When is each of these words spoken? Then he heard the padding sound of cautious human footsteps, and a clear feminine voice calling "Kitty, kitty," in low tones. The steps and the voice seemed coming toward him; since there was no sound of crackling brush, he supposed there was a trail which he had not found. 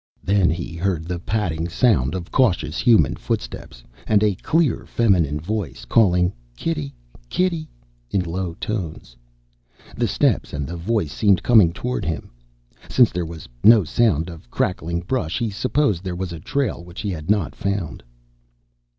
Then 0.23 0.49
he 0.49 0.75
heard 0.75 1.05
the 1.05 1.19
padding 1.19 1.69
sound 1.69 2.15
of 2.15 2.31
cautious 2.31 2.79
human 2.79 3.15
footsteps, 3.17 3.83
and 4.07 4.23
a 4.23 4.33
clear 4.33 4.83
feminine 4.87 5.39
voice 5.39 5.85
calling 5.85 6.33
"Kitty, 6.57 6.95
kitty," 7.29 7.69
in 8.09 8.21
low 8.23 8.55
tones. 8.55 9.15
The 9.95 10.07
steps 10.07 10.53
and 10.53 10.65
the 10.65 10.75
voice 10.75 11.11
seemed 11.13 11.43
coming 11.43 11.71
toward 11.71 12.03
him; 12.03 12.31
since 12.89 13.11
there 13.11 13.27
was 13.27 13.47
no 13.63 13.83
sound 13.83 14.27
of 14.27 14.49
crackling 14.49 15.01
brush, 15.01 15.37
he 15.37 15.51
supposed 15.51 16.03
there 16.03 16.15
was 16.15 16.33
a 16.33 16.39
trail 16.39 16.83
which 16.83 17.01
he 17.01 17.11
had 17.11 17.29
not 17.29 17.55
found. 17.55 18.01